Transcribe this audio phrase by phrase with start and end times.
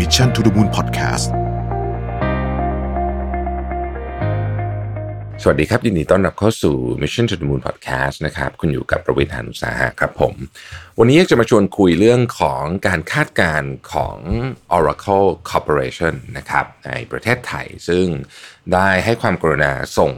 [0.00, 1.26] Mission to the Moon Podcast
[5.42, 10.34] สวัสดีครับ ยินดีต้อนรับเข้าสู่ Mission to the Moon Podcast นะครับ คุณอยู่กับประวิทยานุสาหะครับผม
[10.98, 14.16] วันนี้อยากจะมาชวนคุยเรื่องของการคาดการณ์ของ
[14.76, 18.06] Oracle Corporation นะครับ ในประเทศไทย ซึ่ง
[18.72, 20.12] ได้ให้ความกรุณาส่ง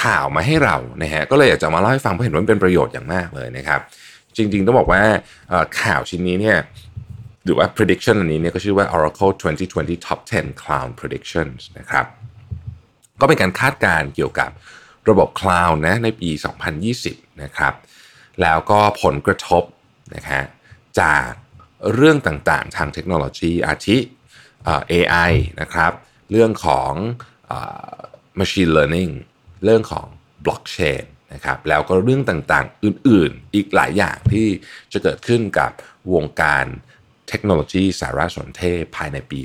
[0.00, 3.82] ข่าวมาให้เรานะฮะก็เลยอยากจะมาเล่าให้ฟังเพราะเห็นว่าเป็นประโยชน์อย่างมากเลยนะครับ
[4.36, 5.02] จริงๆต้องบอกว่า
[5.82, 6.58] ข่าวชิ้นนี้เนี่ย
[7.44, 9.32] หรือว่า prediction อันนี้เนี่ยก็ชื่อว่า Oracle
[9.68, 12.06] 2020 Top 10 Cloud Predictions นะครับ
[13.20, 14.50] ก็เป็นการคาดการณ์เกี่ยวกับ
[15.08, 16.30] ระบบคลาวด์นะในปี
[16.86, 17.74] 2020 นะครับ
[18.42, 19.62] แล้วก็ผลกระทบ
[20.14, 20.42] นะฮะ
[21.00, 21.28] จาก
[21.94, 23.98] เรื่องต่างๆ ทางเทคโนโลยีอาทิ
[24.92, 25.92] AI นะครับ
[26.30, 26.92] เรื่องของ
[27.50, 27.52] อ
[28.40, 29.12] machine learning
[29.64, 30.06] เรื่องของ
[30.44, 31.04] blockchain
[31.34, 34.46] นะครับแล้วก็เรื่องต่างๆ อื่นๆ อีกหลายอย่างที่
[34.92, 35.70] จะเกิดขึ้นกับ
[36.14, 36.66] วงการ
[37.30, 39.40] เทคโนโลยีสารสนเทศภายในปี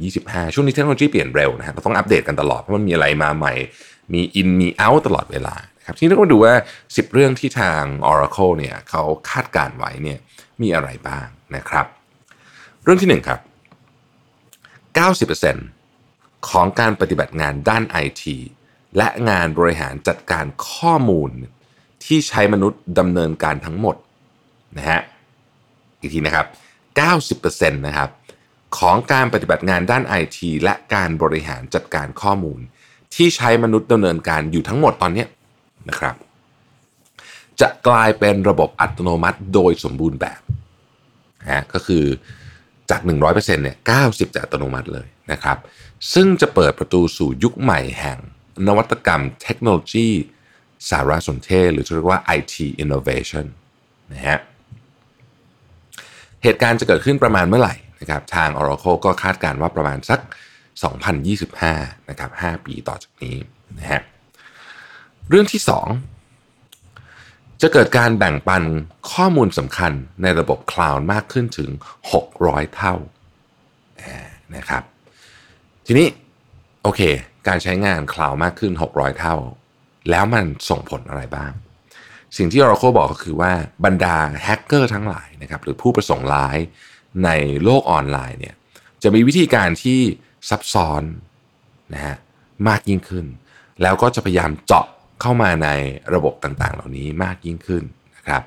[0.00, 3.54] 2025 ช่วงนี้เทคโนโลยีเปลี่ยนเร็วนะฮะเราต้องอัปเดตกันตลอด เพราะมันมีอะไรมาใหม่
[4.14, 5.54] มีอินมีเอาตลอดเวลา
[5.86, 6.54] ครับทีนี้เราก็มาดูว่า
[6.84, 10.18] 10 เรื่องที่ทาง Oracle เนี่ยเขาคาดการไว้เนี่ย
[10.62, 11.26] มีอะไรบ้าง
[11.56, 11.86] นะครับ
[12.82, 13.40] เรื่องที่ 1 ครับ
[15.58, 18.22] 90%ของการปฏิบัติงานด้าน IT
[18.96, 21.30] และงานบริหารจัดการข้อมูล
[22.04, 23.96] ที่ใช้มนุษย์ดำเนินการทั้งหมด
[24.76, 25.00] นะฮะ
[26.00, 26.46] อีกทีนะครับ
[27.06, 28.10] 90%นะครับ
[28.78, 32.60] ของการปฏิบัติงานด้าน IT และการบริหารจัดการข้อมูล
[33.14, 35.24] ที่ใช้มนุษย์ดำเนินการอยู่ทั้งหมดตอนนี้
[35.88, 36.14] นะครับ
[37.60, 40.40] จะกลายเป็นระบบอัตโนมัติโดยสมบูรณ์แบบ
[41.42, 42.04] นะฮะก็คือ
[42.90, 45.58] จาก 100%เนี่ย90 จะอัตโนมัติเลยนะครับ
[46.14, 48.18] ซึ่งจะเปิดประตูสู่ยุคใหม่แห่ง
[48.66, 50.08] นวัตกรรมเทคโนโลยี
[50.88, 53.46] สารสนเทศ หรือที่เรียกว่า IT innovation
[54.12, 54.38] นะฮะ
[56.42, 60.20] เหตุการณ์จะเกิดขึ้นประมาณเมื่อไหร่นะครับทาง Oracle ก็คาดการณ์ว่าประมาณสัก
[61.14, 63.36] 2025นะครับ5ปีต่อจากนี้
[63.78, 64.02] นะฮะ
[65.28, 68.62] เรื่องที่ 2 จะเกิดการแบ่งปัน
[69.12, 71.70] ข้อมูลสำคัญในระบบคลาวด์มากขึ้นถึง
[72.22, 72.94] 600 เท่า
[74.00, 74.82] อ่านะครับ
[75.86, 76.06] ทีนี้
[76.82, 77.00] โอเค
[77.48, 79.36] การใช้งานคลาวด์มากขึ้น 600 เท่า
[80.10, 81.52] แล้วมันส่งผลอะไรบ้าง
[82.36, 83.52] สิ่งที่ Oracle บอกก็คือว่า
[83.84, 86.58] บรรดาแฮกเกอร์ทั้งหลายนะครับหรือผู้ประสงค์ร้าย
[87.24, 87.30] ใน
[87.64, 88.54] โลกออนไลน์เนี่ย
[89.02, 90.00] จะมีวิธีการที่
[90.48, 91.02] ซับซ้อน
[91.94, 92.16] นะฮะ
[92.68, 93.26] มากยิ่งขึ้น
[93.82, 94.86] แล้วก็จะพยายามเจาะ
[95.20, 95.68] เข้ามาใน
[96.14, 97.82] ระบบต่างๆ เหล่านี้มากยิ่งขึ้น
[98.16, 98.42] นะครับ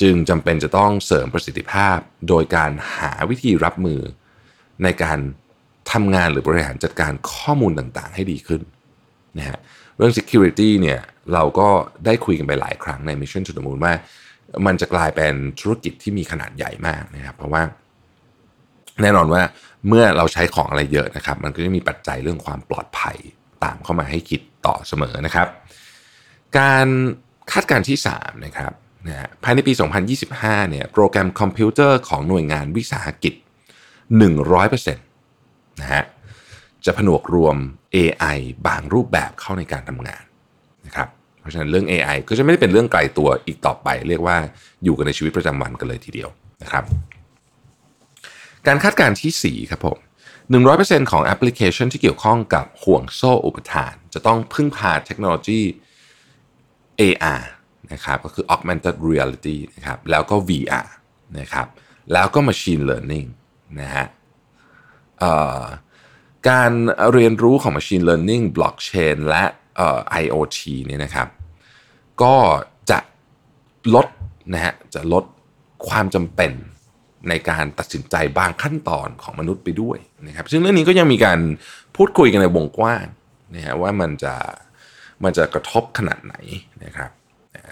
[0.00, 4.00] จึงจำเป็นจะต้องเสริมประสิทธิภาพ โดยการหาวิธีรับมือ
[4.82, 5.18] ในการ
[5.92, 8.62] ทำงานหรือบริหารจัดการข้อมูลต่างๆ ให้ดีขึ้น
[9.38, 9.58] นะฮะ
[9.96, 11.00] เรื่อง security เนี่ย
[11.34, 11.68] เราก็
[12.06, 13.94] ได้คุยกันไปหลายครั้งใน Mission to the Moon ว่า
[14.66, 17.62] มันจะกลายเป็นธุรกิจที่มีขนาดใหญ่มากนะครับ เพราะว่า
[19.02, 19.42] แน่นอนว่า
[19.88, 23.16] เมื่อเราใช้ของอะไรเยอะนะครับ มันก็จะมีปัจจัยเรื่องความปลอดภัย
[23.64, 25.48] ตามเข้ามาให้คิดต่อเสมอนะครับ
[26.58, 26.86] การ
[27.52, 28.72] คาดการณ์ที่3นะครับ
[29.08, 29.72] นะภายในปี
[30.22, 33.34] 2025 เนี่ยโปรแกรมคอมพิวเตอร์ของหน่วยงานวิสาหกิจ
[34.18, 36.04] 100%นะฮะ
[36.84, 37.56] จะผนวกรวม
[37.96, 40.22] AI บางรูปแบบเข้าในการทำงาน
[40.86, 41.08] นะครับ
[41.40, 44.36] เพราะฉะนั้นเรื่อง AI ก็จะไม่ได้เป็นเรื่องไกลตัวอีกต่อไป เรียกว่า
[44.84, 46.28] อยู่กันในชีวิตประจำวันกันเลยทีเดียว
[46.62, 46.84] นะครับ
[48.66, 49.98] การคาดการณ์ที่4ครับผม
[50.54, 55.60] 100%ของแอปพลิเคชันที่เกี่ยวข้องกับห่วงโซ่อุปทาน จะต้องพึ่งพาเทคโนโลยี
[57.00, 57.42] AR
[57.92, 60.86] นะครับก็คือ augmented reality นะครับแล้วก็ VR
[61.38, 61.66] นะครับ
[62.12, 63.26] แล้วก็ machine learning
[63.80, 64.06] นะฮะ
[66.48, 66.72] การ
[67.12, 69.44] เรียนรู้ของ machine learning blockchain และ
[69.76, 71.28] เอ่อ IoT เนี่ยนะครับ
[72.22, 72.34] ก็
[72.90, 72.98] จะ
[73.94, 74.06] ลด
[74.52, 75.24] นะฮะจะลด
[75.88, 76.52] ความจำเป็น
[77.28, 81.38] ในการตัดสินใจบางขั้นตอนของมนุษย์ไปด้วยนะครับ ซึ่งเรื่องนี้ก็ยังมีการ
[81.96, 83.06] พูดคุยกันในวงกว้าง
[83.54, 84.34] นะฮะว่ามันจะ
[85.24, 86.34] มันจะกระทบขนาดไหน
[86.84, 87.10] นะครับ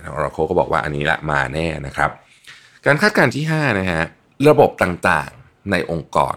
[0.04, 2.10] ทาง Oracle ก็บอกว่าอันนี้ละมาแน่นะครับ
[2.86, 4.02] การคาดการณ์ที่5นะฮะ
[4.48, 6.36] ระบบต่างๆในองค์กร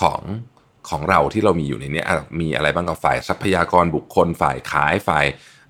[0.00, 0.22] ของ
[0.88, 2.04] ของเราที่เรามีอยู่ในนี้
[2.40, 5.26] มีอะไรบ้างกับฝ่ายทรัพยากรบุคคลฝ่ายขายฝ่าย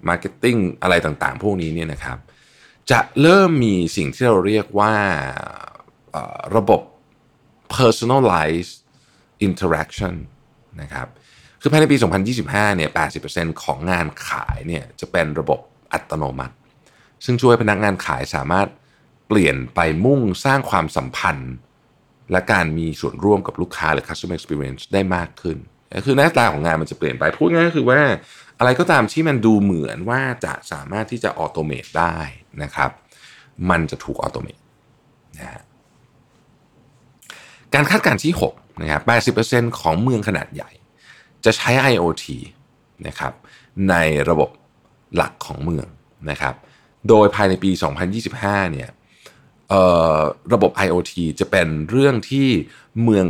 [0.09, 2.19] marketing อะไรต่างๆ พวกนี้เนี่ยนะครับ
[2.91, 4.95] จะเริ่มมีสิ่งที่เราเรียกว่า
[6.57, 6.81] ระบบ
[7.77, 8.75] personalized
[9.47, 10.15] interaction
[10.81, 11.09] นะครับ
[11.61, 11.97] คือภายในปี
[12.37, 12.91] 2025 เนี่ย
[13.27, 15.61] 80%ของงานขายเนี่ยจะเป็นระบบ
[15.93, 16.55] อัตโนมัติ
[17.25, 18.69] ซึ่งช่วยพนักงานขายสามารถ
[19.29, 21.53] เปลี่ยนไปมุ่งสร้างความสัมพันธ์
[22.33, 25.57] และการมีส่วนร่วมกับลูกค้าหรือ customer experience ได้มากขึ้น
[26.07, 28.01] คือหน้าตาของงานมันจะเปลี่ยนไป พูดง่ายก็คือว่า
[28.59, 32.19] อะไรก็ตามที่มันดูเหมือนว่าจะสามารถที่จะออโตเมตได้
[32.63, 32.91] นะครับ
[33.71, 34.59] มันจะถูกออโตเมต
[35.39, 35.63] นะฮะ
[37.75, 38.99] การคาดการณ์ที่6นะครั
[39.33, 40.71] บ80%ของเมืองขนาดใหญ่
[41.45, 42.25] จะใช้ IoT
[43.07, 43.33] นะครับ
[43.91, 43.95] ใน
[44.29, 44.51] ระบบ
[45.17, 45.87] หลักของเมือง
[46.31, 46.55] นะครับ
[47.09, 47.71] โดยภายในปี
[48.21, 48.89] 2025 เนี่ย
[50.53, 52.49] ระบบ IoT จะเป็นเรื่องที่
[53.03, 53.27] เมือง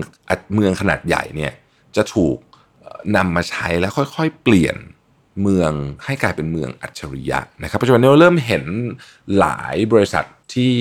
[0.55, 1.53] เมืองขนาดใหญ่เนี่ย
[1.97, 2.37] จะถูก
[3.17, 4.77] นำมาใช้แล้วค่อยๆ เปลี่ยน
[5.43, 5.73] เมือง
[6.05, 8.65] ให้กลายเป็นเมืองอัจฉริยะนะครับปัจจุบันนี้เราเริ่มเห็น
[9.39, 10.75] หลายบริษัทที่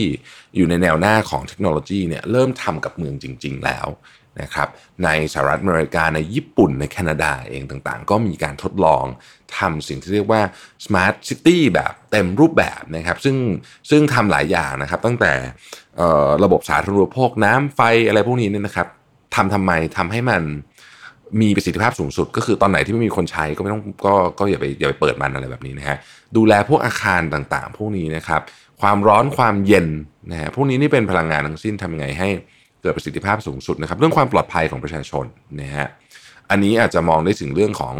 [0.55, 3.87] อยู่ในแนวหน้าของเทคโนโลยีเนี่ยเริ่มทำกับเมืองจริง ๆ แล้ว
[4.41, 4.67] นะครับ
[5.03, 9.05] ในสหรัฐอเมริกาในญี่ปุ่นในแคนาดาเองต่างๆ ก็มีการทดลอง
[9.57, 10.41] ทำสิ่งที่เรียกว่า
[10.85, 13.35] Smart City แบบเต็มรูปแบบนะครับซึ่ง
[13.89, 15.33] ซึ่งทำหลายอย่างนะครับตั้งแต่
[16.43, 18.87] ระบบสาธารณูปโภคน้ำไฟอะไรพวกนี้เนี่ยนะครับ
[19.35, 20.43] ทำทำไมทำให้มัน
[21.41, 25.97] มีประสิทธิภาพสูงสุด ก็คือตอนไหนที่ไม่มีคนใช้ก็ไม่ต้องก็ก็อย่าไปอย่าไปเปิดมันอะไรแบบนี้นะฮะ
[26.35, 28.41] ดูแลพวกอาคารต่างๆ พวกนี้นะครับ
[28.81, 29.87] ความร้อนความเย็น
[30.31, 32.29] นะฮะพวกนี้นี่เป็นพลังงานทั้งสิ้นทำยังไงให้
[32.81, 35.25] เกิดประสิทธิภาพสูงสุดนะครับ เรื่องความปลอดภัยของประชาชน
[35.61, 35.87] นะฮะ
[36.49, 37.95] อันนี้อาจจะมองได้ถึงเรื่องของ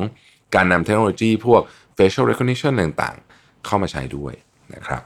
[0.56, 1.62] การนำเทคโนโลยีพวก
[1.98, 4.34] facial recognition ต่างๆ เข้ามาใช้ด้วย
[4.76, 5.04] นะครับ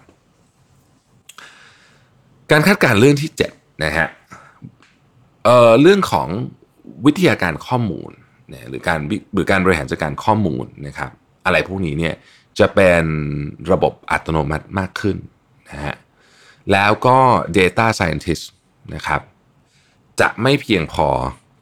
[2.51, 4.07] การคาดการณ์เรื่องที่7นะฮะ
[5.45, 6.27] เอ่อเรื่องของ
[7.05, 8.11] วิทยาการข้อมูล
[8.51, 8.99] นะหรือการ
[9.33, 11.11] หรือการบริหารจัดการข้อมูลนะครับ
[11.45, 12.15] อะไรพวกนี้เนี่ย
[12.59, 13.03] จะเป็น
[13.71, 15.17] ระบบอัตโนมัติมากขึ้น
[15.69, 15.95] นะฮะ
[16.71, 17.17] แล้วก็
[17.57, 18.43] Data Scientist
[18.95, 19.21] นะครับ
[20.21, 21.07] จะไม่เพียงพอ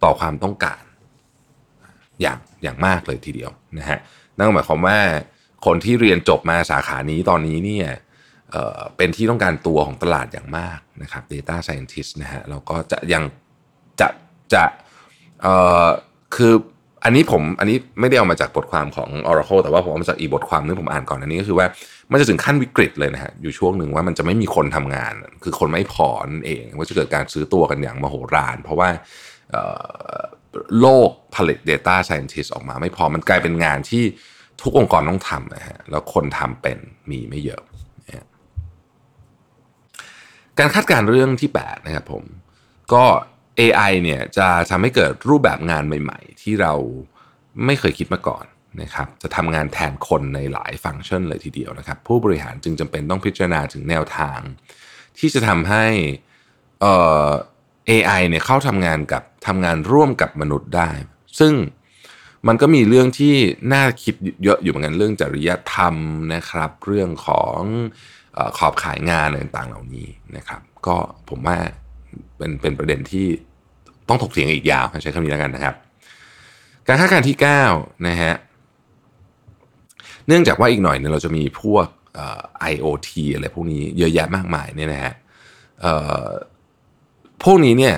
[0.03, 0.81] ต่อความต้องการ
[2.21, 4.00] อย่างอย่างมากเลยทีเดียวนะฮะ
[4.38, 5.00] นั่นหมายความว่า
[5.65, 7.88] คนที่เรียนจบมาสาขานี้ตอนนี้เนี่ย
[8.51, 13.24] เเป็นที่ต้องการตัวของตลาดอย่างมากนะครับ Data Scientist นะฮะเราก็จะยัง
[14.00, 14.07] จะ
[14.54, 14.63] จะ
[16.36, 16.54] คือ
[17.03, 21.68] อันนี้ผมอันนี้ไม่ได้เอามาจากบทความของ Oracle แต่ว่าผมเอามาจากอีบทความนึงผมอ่านก่อนอันนี้ก็คือว่า
[22.12, 25.13] มันจะถึงขั้นวิกฤตเลยนะฮะอยู่ช่วงหนึ่งว่ามันจะไม่มีคนทำงาน
[25.44, 28.89] คือคนไม่พอนั่นเองว่าจะเกิดการซื้อตัวกันอย่างมโหฬารเพราะว่า
[30.80, 34.04] โลกผลิต Data Scientist ออกมา ไม่พอมันกลายเป็นงานที่
[34.62, 36.77] ทุกองค์กรต้องทำนะฮะแล้วคนทำเป็น
[37.09, 37.63] มีไม่เยอะ
[40.59, 42.24] การคาดการเรื่องที่ 8 นะครับผม
[42.94, 43.04] ก็
[43.59, 46.74] AI เนี่ยจะทำให้เกิดรูปแบบงานใหม่ ๆ ที่เรา
[47.65, 48.45] ไม่เคยคิดมาก่อน
[48.81, 54.39] นะครับจะทำงานแทนคนในหลายฟังก์ชันเลยทีเดียวนะครับ ผู้บริหารจึงจำเป็นต้องพิจารณาถึงแนวทาง
[55.18, 55.86] ที่จะทำให้
[56.81, 56.95] เอ่
[57.25, 57.30] อ
[57.89, 60.89] AI เนี่ยเข้าทำงานกับทำงานร่วมกับมนุษย์ได้
[61.39, 61.54] ซึ่ง
[62.47, 63.36] มันก็มีเรื่องที่
[63.74, 65.95] น่าคิดเยอะอยู่เหมือนกันเรื่องจริยธรรม
[66.33, 67.59] นะครับ เรื่องของ
[68.57, 70.07] ขอบขายงานอะไรต่างๆเหล่านี้
[70.38, 70.95] นะครับ ก็
[71.30, 71.57] ผมว่า
[72.37, 73.25] เป็นเป็นประเด็นที่
[74.09, 75.75] ต้องถกเถียงอีกยาวใช้คำนี้แล้วกันนะครับ
[76.87, 77.35] การคาดการณ์ที่
[77.71, 78.33] 9นะฮะ
[80.27, 81.87] เนื่องจากว่าอีกหน่อยเนี่ยเราจะมีพวก
[82.71, 85.13] IoT อะไรพวกนี้เยอะแยะมากมายเนี่ยนะฮะ
[87.43, 87.95] พวกนี้เนี่ย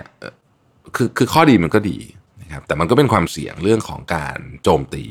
[0.95, 1.97] คือคือข้อดีมันก็ดี
[2.41, 5.05] นะครับแต่มันก็เป็นความเสี่ยงเรื่องของการโจมตี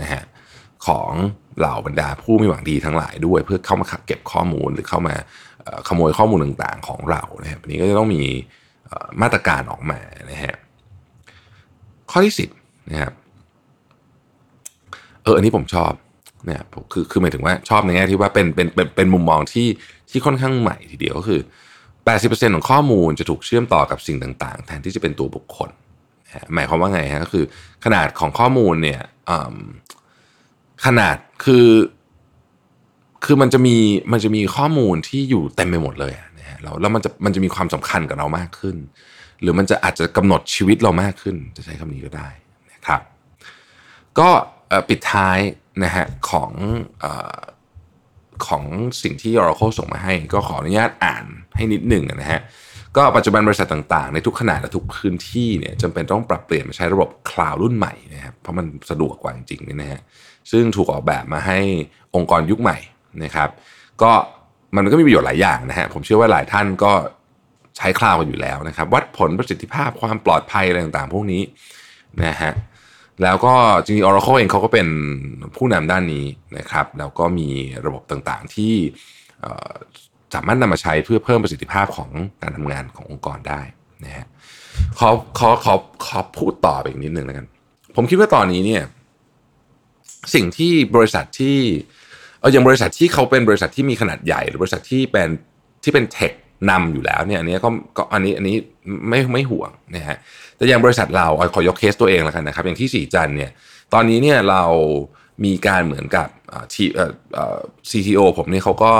[0.00, 0.22] นะฮะ
[0.86, 1.10] ของ
[1.58, 5.14] เหล่าบรรดาผู้ไม่หวังดีทั้งหลายด้วย เพื่อเข้ามาเก็บข้อมูลหรือเข้ามา
[5.88, 8.22] ขโมยข้อมูลต่างๆ ของเรานะครับนี้ก็จะต้องมี
[9.22, 10.00] มาตรการออกมา
[10.30, 10.56] นะฮะ
[12.10, 12.50] ข้อที่สิบ
[12.90, 13.12] นะครับ
[15.22, 15.92] เอออันนี้ผมชอบ
[16.46, 16.62] เนี่ย
[16.92, 19.68] คือคือหมายถึงว่าชอบในแง่ที่ว่าเป็นเป็นเป็นเป็นมุมมองที่
[20.10, 21.40] ที่ค่อนข้างใหม่ทีเดียวก็คือ
[21.96, 25.70] 80%ของข้อมูลจะถูกเชื่อมต่อกับสิ่งต่างๆ แทนที่จะเป็นตัวบุคคล
[26.54, 27.44] หมายความว่าไงฮะก็คือ
[27.84, 29.00] ขนาดของข้อมูลเนี่ย
[30.84, 31.66] ขนาดคือ
[33.24, 33.76] คือมันจะมี
[34.12, 38.76] มันจะมีข้อมูลที่อยู่เต็มไปหมดเลยนะฮะแล้วแล้วมันจะมันจะมีความสำคัญกับเรามากขึ้น
[39.40, 42.28] หรือมันจะอาจจะกำหนดชีวิตเรามากขึ้น จะใช้คำนี้ก็ได้
[42.72, 43.00] นะครับ
[44.18, 44.28] ก็
[44.88, 45.38] ปิดท้าย
[45.84, 46.52] นะฮะของ
[47.02, 47.06] อ
[48.46, 48.64] ของ
[49.02, 51.24] สิ่งที่ Oracle ส่งมาให้ ก็ขออนุญาตอ่าน
[51.56, 52.40] ให้นิดหนึ่งนะฮะ
[52.96, 60.00] ก็ปัจจุบันบริษัทต่างๆ ในทุกขนาดและทุกพื้นที่เนี่ยจำเป็นต้องปรับเปลี่ยนมาใช้ระบบคลาวด์รุ่นใหม่นะครับเพราะมันสะดวกกว่าจริงๆนี่นะฮะ
[60.50, 61.58] ซึ่งถูกออกแบบมาให้
[62.14, 62.78] องค์กรยุคใหม่
[63.24, 63.48] นะครับ
[64.02, 64.12] ก็
[64.76, 66.92] มันก็มีประโยชน์หลายอย่างนะฮะผมเชื่อว่าหลายท่านก็
[67.76, 71.42] ใช้คลาวด์กันอยู่แล้วนะครับ วัดผลประสิทธิภาพความปลอดภัยอะไรต่างๆ พวกนี้
[72.24, 72.52] นะฮะ
[73.22, 73.54] แล้วก็
[73.84, 74.88] จริงๆ Oracle เองเขาก็เป็น
[75.56, 76.26] ผู้นำด้านนี้
[76.58, 77.48] นะครับ แล้วก็มี
[77.86, 78.74] ระบบต่างๆที่
[80.34, 82.10] สามารถนำมาใช้เพื่อเพิ่มประสิทธิภาพของ
[82.42, 83.60] การทำงานขององค์กรได้
[84.04, 84.26] นะฮะ
[84.98, 85.08] ขอ
[85.38, 85.74] ขอขอ
[86.06, 87.46] ขอพูดต่ออีกนิดหนึ่งแล้วกัน
[87.96, 88.82] ผมคิดว่าตอนนี้เนี่ย
[90.34, 91.58] สิ่งที่บริษัทที่
[92.40, 95.28] เอออย่างบริษัทที่เขาเป็นบริษัทที่มีขนาดใหญ่ หรือบริษัทที่เป็น
[95.82, 96.32] ที่เป็นเทค
[96.70, 98.56] นำอยู่แล้วเนี่ยอันนี้ก็ก็อันนี้อันนี้
[99.08, 100.16] ไม่ไม่ห่วงนะฮะ
[100.56, 103.50] แต่อย่างบริษัทเราขอยกเคสตัวเองแล้วกันนะครับ อย่างที่สีจันเนี่ย
[103.94, 104.64] ตอนนี้เนี่ยเรา
[105.44, 106.28] มีการเหมือนกับ
[106.74, 106.84] ที
[107.90, 108.92] ซีทีโอผมเนี่ยเขาก็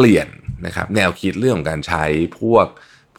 [0.00, 0.26] ปลี่ยน
[0.66, 2.04] นะครับแนวคิดเรื่องของการใช้
[2.40, 2.66] พวก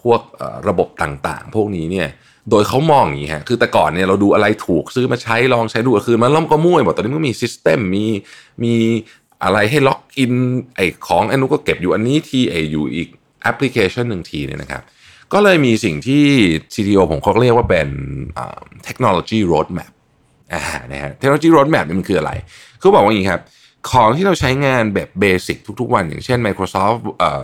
[0.02, 0.22] พวก
[0.68, 2.08] ระบบต่างๆ พวกนี้เนี่ย
[2.50, 8.06] โดยเขามองอย่างนี้ฮะคือแต่ก่อนเนี่ยเราดูอะไรถูกซื้อมาใช้ลองใช้ดูคืนมันล่มก็มุ่ยหมดตอนนี้มันมีซิสเต็มมี
[8.64, 8.74] มี
[9.44, 10.34] อะไรให้ล็อกอิน
[10.76, 13.08] ไอของอันนู้นก็เก็บอยู่อันนี้ทีไออยู่อีก
[13.42, 14.82] แอปพลิเคชันหนึ่งทีเนี่ยนะครับ
[15.34, 16.24] ก็เลยมีสิ่งที่
[16.74, 17.90] CTO ผมเขาเรียกว่าเป็น
[18.86, 19.92] เทคโนโลยีโรดแมป
[20.54, 22.32] นะฮะเทคโนโลยีโรดแมปนี่มันคืออะไร
[22.80, 23.42] เขาบอกว่าอย่างนี้ครับ
[23.90, 27.42] ของที่เราใช้งานแบบเบสิกทุกๆวัน อย่างเช่น Microsoft เอ่อ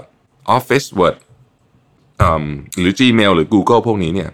[0.57, 1.17] Office Word
[2.79, 4.29] หรือ Gmail หรือ Google พวกนี้เนี่ย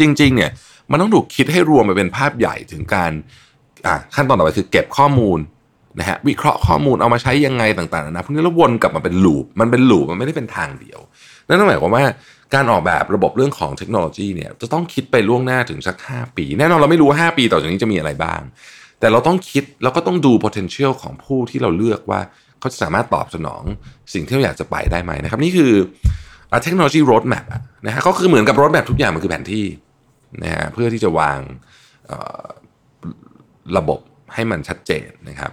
[0.00, 0.50] จริงๆเนี่ย
[0.90, 3.12] มันต้องถูกคิดให้รวมไปเป็นภาพใหญ่ถึงการ
[4.14, 5.38] ขั้นตอนต่อไปคือเก็บข้อมูล
[5.98, 11.00] นะฮะวิเคราะห์ข้อมูลเอามาใช้ยังไงต่างๆนะพวกนี้แล้ววนกลับมาเป็นลูปมันเป็นลูปมันไม่ได้เป็นทางเดียว
[11.46, 12.04] นั่นหมายความว่า
[12.54, 18.40] การออกแบบระบบเรื่องของเทคโนโลยีเนี่ยจะต้องคิดไปล่วงหน้าถึงสัก 5 ปี แน่นอนเราไม่รู้ว่า5ปีต่อจากนี้จะมีอะไรบ้าง
[19.04, 22.20] แต่เราต้องคิดแล้วก็ต้องดู potential ของผู้ที่เราเลือกว่า
[22.60, 23.62] เขาจะสามารถตอบสนอง
[24.14, 25.72] สิ่งที่เราอยากจะไปได้ไหมนะครับ นี่คือ
[26.62, 27.44] เทคโนโลยีโรดแมพ
[27.86, 29.66] นะฮะก็คือเหมือนกับโรดแมพทุกอย่างมันคือแผนที่
[30.42, 31.38] นะฮะเพื่อที่จะวาง
[33.76, 34.00] ระบบ
[34.34, 35.50] ให้มันชัดเจนนะครับ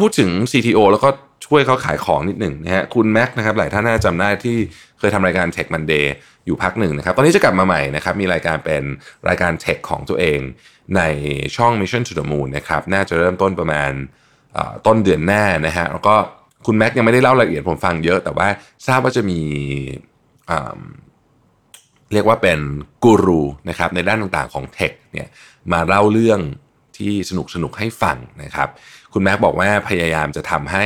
[0.00, 1.08] พูดถึง CTO แล้วก็
[1.46, 4.56] ช่วยเขาขายของนิดหนึ่งนะฮะคุณแม็กนะครับหลายท่านน่าจะจำได้ที่
[4.98, 6.04] เคยทำรายการ Tech Monday
[6.48, 8.82] อยู่พักหนึ่งนะครับ ตอนนี้จะกลับมาใหม่นะครับ มีรายการเป็น
[9.28, 10.40] รายการ Tech ของตัวเอง
[10.96, 11.02] ใน
[11.56, 13.90] ช่อง Mission to the Moon นะครับ น่าจะเริ่มต้นประมาณ
[14.86, 16.14] ต้นเดือนหน้านะฮะ แล้วก็
[16.66, 18.48] คุณแม็กยังไม่ได้เล่ารายละเอียดผมฟังเยอะ แต่ว่า
[18.86, 19.40] ทราบว่าจะมี
[22.12, 22.58] เรียกว่าเป็น
[23.04, 25.28] กูรูนะครับในด้านต่างๆของเทคเนี่ย
[25.72, 26.40] มาเล่าเรื่อง
[26.98, 28.68] ที่สนุกสนุกให้ฟังนะครับ
[29.12, 30.84] คุณแม็กบอกว่าพยายามจะทำให้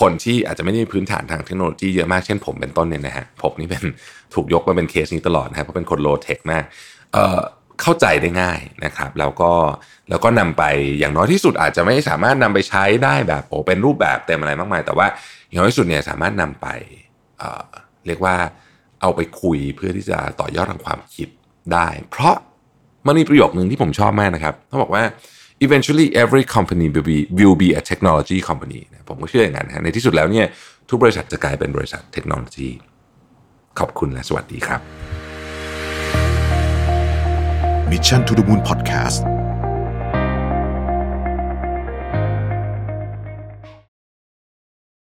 [0.00, 3.84] คนที่อาจจะไม่ได้มีพื้นฐานทางเทคโนโลยีเยอะมากเช่นผมเป็นต้นเนี่ยนะฮะผมนี่เป็น
[4.34, 6.64] ถูกยกมาเป็นเคสนี้ตลอดนะครับเพราะเป็นคนโลเทคมาก
[7.82, 9.52] เข้าใจได้ง่ายนะครับ แล้วก็
[10.10, 10.64] แล้วก็นำไป
[10.98, 15.06] อย่างน้อยที่สุดอาจจะไม่สามารถนำไปใช้ได้แบบโอ้เป็นรูปแบบเต็มอะไรมากมาย แต่ว่า
[15.50, 16.66] อย่างน้อยที่สุดเนี่ยสามารถนำไป
[17.38, 18.36] เเรียกว่า
[19.00, 21.28] เอาไปคุยเพื่อที่จะต่อยอดทางความคิด
[21.72, 22.34] ได้ เพราะ
[23.06, 25.02] มันมีประโยคหนึ่งที่ผมชอบมากนะครับเขาบอกว่า
[25.60, 30.46] eventually every company will be will be a technology company ผมก็เชื่ออย่างนั้นในที่สุดแล้วเนี่ย
[30.88, 32.68] ทุกบริษัทจะกลายเป็นบริษัทเทคโนโลยี
[33.78, 34.80] ขอบคุณและสวัสดีครับ
[37.90, 39.20] Mission to the Moon Podcast